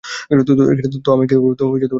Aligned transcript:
তো 1.05 1.11
আমি 1.13 1.25
কী 1.27 1.35
করব? 1.35 1.81